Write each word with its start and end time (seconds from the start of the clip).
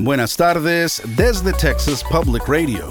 Buenas 0.00 0.36
tardes 0.36 1.02
desde 1.16 1.52
Texas 1.52 2.04
Public 2.08 2.46
Radio. 2.46 2.88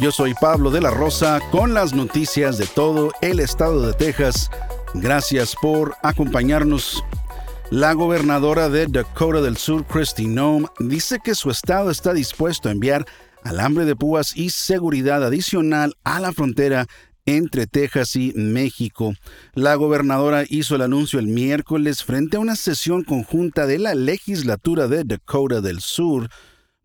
Yo 0.00 0.10
soy 0.10 0.32
Pablo 0.40 0.70
de 0.70 0.80
la 0.80 0.90
Rosa 0.90 1.38
con 1.52 1.74
las 1.74 1.92
noticias 1.92 2.56
de 2.56 2.66
todo 2.66 3.12
el 3.20 3.40
estado 3.40 3.86
de 3.86 3.92
Texas. 3.92 4.50
Gracias 4.94 5.54
por 5.60 5.94
acompañarnos. 6.02 7.04
La 7.70 7.92
gobernadora 7.92 8.70
de 8.70 8.86
Dakota 8.86 9.42
del 9.42 9.58
Sur, 9.58 9.84
Christy 9.84 10.28
Nome, 10.28 10.66
dice 10.78 11.18
que 11.22 11.34
su 11.34 11.50
estado 11.50 11.90
está 11.90 12.14
dispuesto 12.14 12.70
a 12.70 12.72
enviar 12.72 13.04
alambre 13.44 13.84
de 13.84 13.94
púas 13.94 14.34
y 14.34 14.48
seguridad 14.48 15.22
adicional 15.22 15.94
a 16.04 16.20
la 16.20 16.32
frontera 16.32 16.86
entre 17.26 17.66
Texas 17.66 18.16
y 18.16 18.32
México. 18.34 19.14
La 19.54 19.74
gobernadora 19.74 20.44
hizo 20.48 20.76
el 20.76 20.82
anuncio 20.82 21.18
el 21.18 21.26
miércoles 21.26 22.02
frente 22.04 22.36
a 22.36 22.40
una 22.40 22.56
sesión 22.56 23.04
conjunta 23.04 23.66
de 23.66 23.78
la 23.78 23.94
legislatura 23.94 24.88
de 24.88 25.04
Dakota 25.04 25.60
del 25.60 25.80
Sur. 25.80 26.30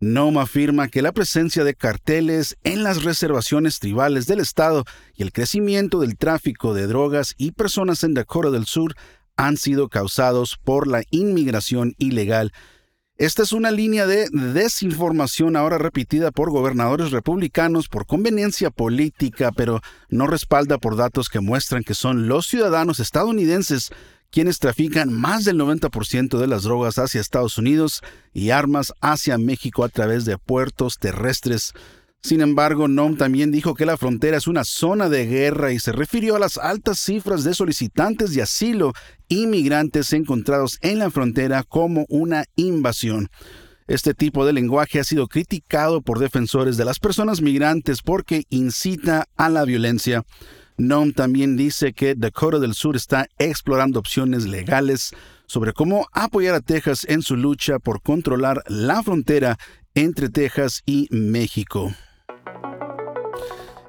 Nome 0.00 0.40
afirma 0.40 0.88
que 0.88 1.00
la 1.00 1.12
presencia 1.12 1.62
de 1.62 1.74
carteles 1.74 2.56
en 2.64 2.82
las 2.82 3.04
reservaciones 3.04 3.78
tribales 3.78 4.26
del 4.26 4.40
estado 4.40 4.84
y 5.14 5.22
el 5.22 5.32
crecimiento 5.32 6.00
del 6.00 6.18
tráfico 6.18 6.74
de 6.74 6.88
drogas 6.88 7.34
y 7.38 7.52
personas 7.52 8.02
en 8.02 8.14
Dakota 8.14 8.50
del 8.50 8.66
Sur 8.66 8.94
han 9.36 9.56
sido 9.56 9.88
causados 9.88 10.58
por 10.62 10.88
la 10.88 11.04
inmigración 11.10 11.94
ilegal 11.98 12.52
esta 13.18 13.42
es 13.42 13.52
una 13.52 13.70
línea 13.70 14.06
de 14.06 14.28
desinformación 14.30 15.54
ahora 15.54 15.78
repetida 15.78 16.30
por 16.30 16.50
gobernadores 16.50 17.10
republicanos 17.10 17.88
por 17.88 18.06
conveniencia 18.06 18.70
política, 18.70 19.52
pero 19.54 19.80
no 20.08 20.26
respalda 20.26 20.78
por 20.78 20.96
datos 20.96 21.28
que 21.28 21.40
muestran 21.40 21.84
que 21.84 21.94
son 21.94 22.26
los 22.26 22.46
ciudadanos 22.46 23.00
estadounidenses 23.00 23.90
quienes 24.30 24.58
trafican 24.58 25.12
más 25.12 25.44
del 25.44 25.58
90% 25.58 26.38
de 26.38 26.46
las 26.46 26.62
drogas 26.62 26.98
hacia 26.98 27.20
Estados 27.20 27.58
Unidos 27.58 28.00
y 28.32 28.48
armas 28.48 28.94
hacia 29.02 29.36
México 29.36 29.84
a 29.84 29.90
través 29.90 30.24
de 30.24 30.38
puertos 30.38 30.98
terrestres. 30.98 31.74
Sin 32.24 32.40
embargo, 32.40 32.86
Noam 32.86 33.16
también 33.16 33.50
dijo 33.50 33.74
que 33.74 33.84
la 33.84 33.96
frontera 33.96 34.36
es 34.36 34.46
una 34.46 34.62
zona 34.62 35.08
de 35.08 35.26
guerra 35.26 35.72
y 35.72 35.80
se 35.80 35.90
refirió 35.90 36.36
a 36.36 36.38
las 36.38 36.56
altas 36.56 37.00
cifras 37.00 37.42
de 37.42 37.52
solicitantes 37.52 38.32
de 38.32 38.42
asilo 38.42 38.92
inmigrantes 39.28 40.12
encontrados 40.12 40.78
en 40.82 41.00
la 41.00 41.10
frontera 41.10 41.64
como 41.64 42.06
una 42.08 42.44
invasión. 42.54 43.28
Este 43.88 44.14
tipo 44.14 44.46
de 44.46 44.52
lenguaje 44.52 45.00
ha 45.00 45.04
sido 45.04 45.26
criticado 45.26 46.00
por 46.00 46.20
defensores 46.20 46.76
de 46.76 46.84
las 46.84 47.00
personas 47.00 47.42
migrantes 47.42 48.02
porque 48.02 48.44
incita 48.50 49.26
a 49.36 49.48
la 49.48 49.64
violencia. 49.64 50.22
Noam 50.76 51.12
también 51.12 51.56
dice 51.56 51.92
que 51.92 52.14
Dakota 52.14 52.60
del 52.60 52.74
Sur 52.74 52.94
está 52.94 53.26
explorando 53.38 53.98
opciones 53.98 54.46
legales 54.46 55.10
sobre 55.46 55.72
cómo 55.72 56.06
apoyar 56.12 56.54
a 56.54 56.60
Texas 56.60 57.04
en 57.08 57.22
su 57.22 57.36
lucha 57.36 57.80
por 57.80 58.00
controlar 58.00 58.62
la 58.68 59.02
frontera 59.02 59.58
entre 59.94 60.28
Texas 60.28 60.82
y 60.86 61.08
México. 61.10 61.92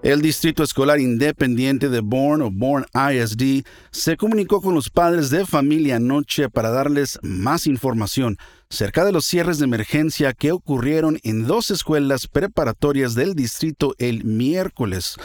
El 0.03 0.21
Distrito 0.21 0.63
Escolar 0.63 0.99
Independiente 0.99 1.87
de 1.87 2.01
Bourne 2.01 2.43
o 2.43 2.51
Bourne 2.51 2.85
ISD 2.93 3.65
se 3.89 4.17
comunicó 4.17 4.61
con 4.61 4.75
los 4.75 4.89
padres 4.89 5.29
de 5.29 5.45
familia 5.45 5.95
anoche 5.95 6.49
para 6.49 6.71
darles 6.71 7.17
más 7.21 7.67
información 7.67 8.37
cerca 8.69 9.05
de 9.05 9.13
los 9.13 9.23
cierres 9.23 9.59
de 9.59 9.63
emergencia 9.63 10.33
que 10.33 10.51
ocurrieron 10.51 11.19
en 11.23 11.47
dos 11.47 11.71
escuelas 11.71 12.27
preparatorias 12.27 13.15
del 13.15 13.33
distrito 13.33 13.95
el 13.97 14.25
miércoles. 14.25 15.15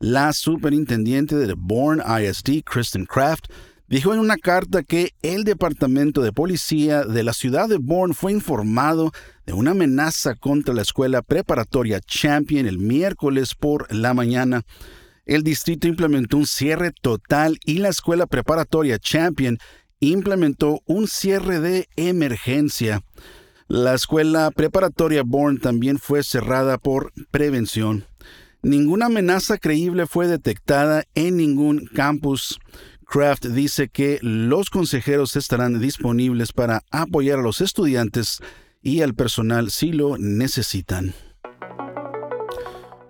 La 0.00 0.32
superintendente 0.32 1.36
de 1.36 1.54
Bourne 1.56 2.02
ISD, 2.02 2.64
Kristen 2.64 3.06
Kraft, 3.06 3.44
dijo 3.94 4.12
en 4.12 4.18
una 4.18 4.38
carta 4.38 4.82
que 4.82 5.12
el 5.22 5.44
Departamento 5.44 6.20
de 6.20 6.32
Policía 6.32 7.04
de 7.04 7.22
la 7.22 7.32
ciudad 7.32 7.68
de 7.68 7.76
Bourne 7.76 8.12
fue 8.12 8.32
informado 8.32 9.12
de 9.46 9.52
una 9.52 9.70
amenaza 9.70 10.34
contra 10.34 10.74
la 10.74 10.82
escuela 10.82 11.22
preparatoria 11.22 12.00
Champion 12.00 12.66
el 12.66 12.80
miércoles 12.80 13.54
por 13.54 13.94
la 13.94 14.12
mañana. 14.12 14.62
El 15.26 15.44
distrito 15.44 15.86
implementó 15.86 16.38
un 16.38 16.46
cierre 16.46 16.90
total 16.90 17.56
y 17.64 17.78
la 17.78 17.88
escuela 17.88 18.26
preparatoria 18.26 18.98
Champion 18.98 19.58
implementó 20.00 20.80
un 20.86 21.06
cierre 21.06 21.60
de 21.60 21.86
emergencia. 21.94 23.00
La 23.68 23.94
escuela 23.94 24.50
preparatoria 24.50 25.22
Bourne 25.24 25.60
también 25.60 26.00
fue 26.00 26.24
cerrada 26.24 26.78
por 26.78 27.12
prevención. 27.30 28.04
Ninguna 28.64 29.06
amenaza 29.06 29.58
creíble 29.58 30.06
fue 30.06 30.26
detectada 30.26 31.04
en 31.14 31.36
ningún 31.36 31.84
campus. 31.84 32.58
Kraft 33.04 33.46
dice 33.46 33.88
que 33.88 34.18
los 34.22 34.70
consejeros 34.70 35.36
estarán 35.36 35.80
disponibles 35.80 36.52
para 36.52 36.82
apoyar 36.90 37.38
a 37.38 37.42
los 37.42 37.60
estudiantes 37.60 38.40
y 38.82 39.02
al 39.02 39.14
personal 39.14 39.70
si 39.70 39.92
lo 39.92 40.18
necesitan. 40.18 41.14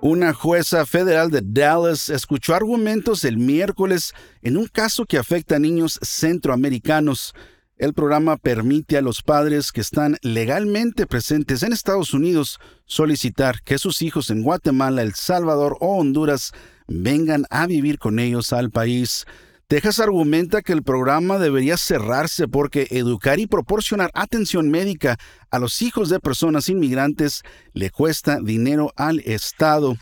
Una 0.01 0.35
jueza 0.35 0.85
federal 0.85 1.31
de 1.31 1.41
Dallas 1.43 2.11
escuchó 2.11 2.55
argumentos 2.55 3.25
el 3.25 3.39
miércoles 3.39 4.13
en 4.43 4.59
un 4.59 4.67
caso 4.67 5.07
que 5.07 5.17
afecta 5.17 5.57
a 5.57 5.59
niños 5.59 5.99
centroamericanos. 6.03 7.35
El 7.79 7.95
programa 7.95 8.37
permite 8.37 8.99
a 8.99 9.01
los 9.01 9.23
padres 9.23 9.73
que 9.73 9.81
están 9.81 10.19
legalmente 10.21 11.07
presentes 11.07 11.63
en 11.63 11.73
Estados 11.73 12.13
Unidos 12.13 12.61
solicitar 12.85 13.63
que 13.63 13.79
sus 13.79 14.03
hijos 14.03 14.29
en 14.29 14.43
Guatemala, 14.43 15.01
El 15.01 15.15
Salvador 15.15 15.79
o 15.81 15.97
Honduras 15.97 16.53
vengan 16.87 17.47
a 17.49 17.67
vivir 17.67 17.99
con 17.99 18.19
ellos 18.19 18.53
al 18.53 18.71
país. 18.71 19.25
Texas 19.67 19.99
argumenta 19.99 20.61
que 20.61 20.75
el 20.75 20.83
programa 20.83 21.39
debería 21.39 21.79
cerrarse 21.79 22.47
porque 22.49 22.87
educar 22.91 23.39
y 23.39 23.47
proporcionar 23.47 24.11
atención 24.13 24.71
médica 24.71 25.19
a 25.51 25.59
los 25.59 25.81
hijos 25.81 26.11
de 26.11 26.21
personas 26.21 26.69
inmigrantes 26.69 27.43
le 27.73 27.91
cuesta 27.91 28.41
dinero 28.43 28.93
al 28.97 29.21
Estado. 29.21 29.97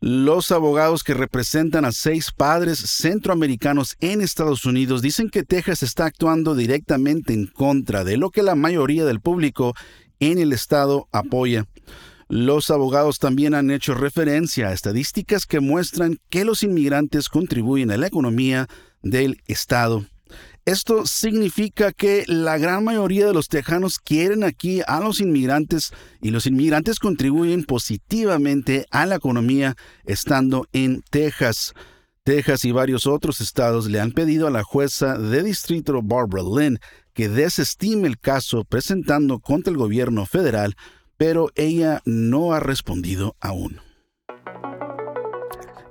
Los 0.00 0.52
abogados 0.52 1.02
que 1.02 1.14
representan 1.14 1.84
a 1.84 1.92
seis 1.92 2.30
padres 2.30 2.78
centroamericanos 2.78 3.96
en 4.00 4.20
Estados 4.20 4.64
Unidos 4.64 5.02
dicen 5.02 5.30
que 5.30 5.42
Texas 5.42 5.82
está 5.82 6.06
actuando 6.06 6.54
directamente 6.54 7.32
en 7.32 7.46
contra 7.46 8.04
de 8.04 8.16
lo 8.16 8.30
que 8.30 8.42
la 8.42 8.54
mayoría 8.54 9.04
del 9.04 9.20
público 9.20 9.74
en 10.20 10.38
el 10.38 10.52
estado 10.52 11.08
apoya. 11.10 11.66
Los 12.34 12.70
abogados 12.70 13.18
también 13.18 13.52
han 13.52 13.70
hecho 13.70 13.92
referencia 13.92 14.68
a 14.68 14.72
estadísticas 14.72 15.44
que 15.44 15.60
muestran 15.60 16.16
que 16.30 16.46
los 16.46 16.62
inmigrantes 16.62 17.28
contribuyen 17.28 17.90
a 17.90 17.98
la 17.98 18.06
economía 18.06 18.68
del 19.02 19.42
Estado. 19.48 20.06
Esto 20.64 21.04
significa 21.04 21.92
que 21.92 22.24
la 22.26 22.56
gran 22.56 22.84
mayoría 22.84 23.26
de 23.26 23.34
los 23.34 23.48
tejanos 23.48 23.98
quieren 23.98 24.44
aquí 24.44 24.80
a 24.86 25.00
los 25.00 25.20
inmigrantes 25.20 25.92
y 26.22 26.30
los 26.30 26.46
inmigrantes 26.46 26.98
contribuyen 27.00 27.64
positivamente 27.64 28.86
a 28.90 29.04
la 29.04 29.16
economía 29.16 29.76
estando 30.06 30.66
en 30.72 31.02
Texas. 31.10 31.74
Texas 32.24 32.64
y 32.64 32.72
varios 32.72 33.06
otros 33.06 33.42
estados 33.42 33.90
le 33.90 34.00
han 34.00 34.12
pedido 34.12 34.46
a 34.46 34.50
la 34.50 34.62
jueza 34.62 35.18
de 35.18 35.42
distrito 35.42 36.00
Barbara 36.02 36.44
Lynn 36.44 36.78
que 37.12 37.28
desestime 37.28 38.08
el 38.08 38.18
caso 38.18 38.64
presentando 38.64 39.38
contra 39.38 39.70
el 39.70 39.76
gobierno 39.76 40.24
federal, 40.24 40.76
pero 41.24 41.52
ella 41.54 42.02
no 42.04 42.52
ha 42.52 42.58
respondido 42.58 43.36
aún. 43.38 43.80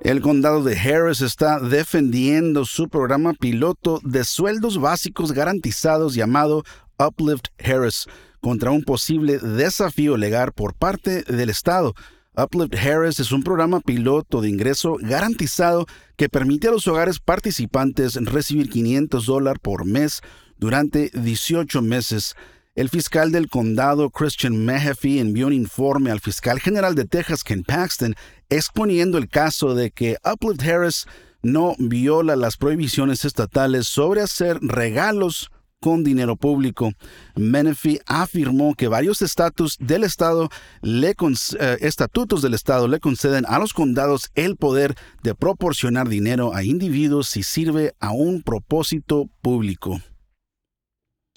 El 0.02 0.20
condado 0.20 0.62
de 0.62 0.78
Harris 0.78 1.22
está 1.22 1.58
defendiendo 1.58 2.66
su 2.66 2.90
programa 2.90 3.32
piloto 3.32 3.98
de 4.04 4.24
sueldos 4.24 4.78
básicos 4.78 5.32
garantizados 5.32 6.14
llamado 6.14 6.64
Uplift 6.98 7.46
Harris 7.58 8.08
contra 8.42 8.72
un 8.72 8.82
posible 8.82 9.38
desafío 9.38 10.18
legal 10.18 10.52
por 10.52 10.74
parte 10.74 11.22
del 11.22 11.48
Estado. 11.48 11.94
Uplift 12.36 12.74
Harris 12.74 13.18
es 13.18 13.32
un 13.32 13.42
programa 13.42 13.80
piloto 13.80 14.42
de 14.42 14.50
ingreso 14.50 14.98
garantizado 15.00 15.86
que 16.18 16.28
permite 16.28 16.68
a 16.68 16.72
los 16.72 16.86
hogares 16.88 17.20
participantes 17.20 18.16
recibir 18.16 18.68
500 18.68 19.24
dólares 19.24 19.60
por 19.62 19.86
mes 19.86 20.20
durante 20.58 21.08
18 21.14 21.80
meses. 21.80 22.36
El 22.74 22.88
fiscal 22.88 23.32
del 23.32 23.50
condado, 23.50 24.08
Christian 24.08 24.64
Mahaffey, 24.64 25.18
envió 25.18 25.46
un 25.48 25.52
informe 25.52 26.10
al 26.10 26.20
fiscal 26.20 26.58
general 26.58 26.94
de 26.94 27.04
Texas, 27.04 27.44
Ken 27.44 27.64
Paxton, 27.64 28.14
exponiendo 28.48 29.18
el 29.18 29.28
caso 29.28 29.74
de 29.74 29.90
que 29.90 30.16
Uplift 30.24 30.62
Harris 30.62 31.06
no 31.42 31.74
viola 31.78 32.34
las 32.34 32.56
prohibiciones 32.56 33.26
estatales 33.26 33.86
sobre 33.88 34.22
hacer 34.22 34.58
regalos 34.62 35.50
con 35.82 36.02
dinero 36.02 36.36
público. 36.36 36.92
Menefee 37.36 38.00
afirmó 38.06 38.74
que 38.74 38.88
varios 38.88 39.20
estatus 39.20 39.76
del 39.78 40.02
estado 40.02 40.48
le 40.80 41.10
eh, 41.10 41.76
estatutos 41.80 42.40
del 42.40 42.54
estado 42.54 42.88
le 42.88 43.00
conceden 43.00 43.44
a 43.48 43.58
los 43.58 43.74
condados 43.74 44.30
el 44.34 44.56
poder 44.56 44.94
de 45.22 45.34
proporcionar 45.34 46.08
dinero 46.08 46.54
a 46.54 46.64
individuos 46.64 47.28
si 47.28 47.42
sirve 47.42 47.92
a 48.00 48.12
un 48.12 48.42
propósito 48.42 49.28
público. 49.42 50.00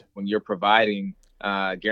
Ah, 0.01 0.85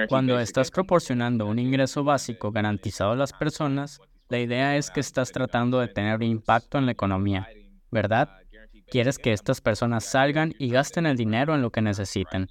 Cuando 0.10 0.40
estás 0.40 0.72
proporcionando 0.72 1.46
un 1.46 1.60
ingreso 1.60 2.04
básico 2.04 2.52
garantizado 2.52 3.12
a 3.12 3.16
las 3.16 3.34
personas, 3.34 4.00
la 4.30 4.40
idea 4.40 4.78
es 4.78 4.90
que 4.90 5.00
estás 5.00 5.32
tratando 5.32 5.80
de 5.80 5.88
tener 5.88 6.16
un 6.16 6.24
impacto 6.24 6.78
en 6.78 6.86
la 6.86 6.94
economía, 6.94 7.48
¿verdad? 7.92 8.30
Quieres 8.90 9.18
que 9.18 9.34
estas 9.34 9.62
personas 9.62 10.06
salgan 10.06 10.54
y 10.60 10.70
gasten 10.70 11.06
el 11.06 11.18
dinero 11.18 11.56
en 11.56 11.62
lo 11.62 11.72
que 11.72 11.82
necesiten. 11.82 12.48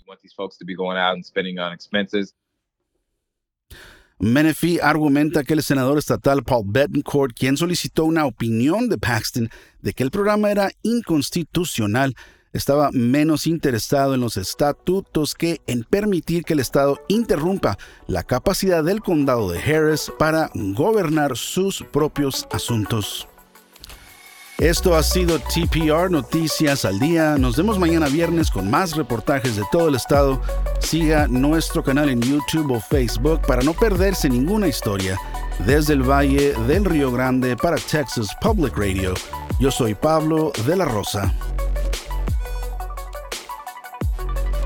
Menefee 4.19 4.81
argumenta 4.81 5.43
que 5.43 5.55
el 5.55 5.62
senador 5.62 5.99
estatal 5.99 6.44
Paul 6.44 6.67
Bettencourt, 6.69 7.35
quien 7.37 7.56
solicitó 7.56 8.05
una 8.05 8.25
opinión 8.25 8.89
de 8.89 8.97
Paxton 8.99 9.49
de 9.81 9.93
que 9.93 10.05
el 10.05 10.12
programa 10.12 10.50
era 10.50 10.71
inconstitucional, 10.83 12.15
estaba 12.52 12.90
menos 12.93 13.46
interesado 13.46 14.14
en 14.14 14.20
los 14.20 14.37
estatutos 14.37 15.34
que 15.34 15.60
en 15.66 15.84
permitir 15.84 16.44
que 16.44 16.52
el 16.52 16.60
Estado 16.60 17.00
interrumpa 17.08 17.78
la 18.06 18.22
capacidad 18.22 18.84
del 18.84 19.00
condado 19.00 19.50
de 19.50 19.60
Harris 19.60 20.12
para 20.19 20.50
gobernar 20.54 21.37
sus 21.37 21.82
propios 21.93 22.46
asuntos. 22.50 23.26
Esto 24.58 24.94
ha 24.94 25.02
sido 25.02 25.40
TPR 25.40 26.08
Noticias 26.08 26.84
al 26.84 27.00
Día. 27.00 27.37
Nos 27.37 27.56
vemos 27.56 27.81
mañana 27.81 28.06
viernes 28.06 28.49
con 28.49 28.70
más 28.70 28.94
reportajes 28.94 29.56
de 29.56 29.64
todo 29.72 29.88
el 29.88 29.96
estado. 29.96 30.40
Siga 30.78 31.26
nuestro 31.26 31.82
canal 31.82 32.08
en 32.10 32.20
YouTube 32.20 32.70
o 32.70 32.81
Facebook 32.81 33.40
para 33.44 33.62
no 33.62 33.72
perderse 33.72 34.31
ninguna 34.31 34.69
historia. 34.69 35.19
Desde 35.66 35.94
el 35.94 36.08
Valle 36.08 36.55
del 36.69 36.84
Río 36.84 37.10
Grande 37.10 37.56
para 37.56 37.76
Texas 37.76 38.28
Public 38.40 38.76
Radio, 38.76 39.14
yo 39.58 39.72
soy 39.72 39.94
Pablo 39.94 40.52
de 40.64 40.76
la 40.76 40.84
Rosa. 40.84 41.34